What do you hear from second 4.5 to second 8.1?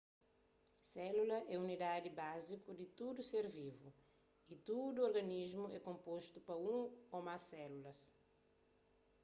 y tudu organismu é konpostu pa un ô más sélulas